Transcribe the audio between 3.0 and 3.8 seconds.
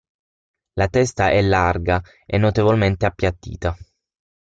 appiattita.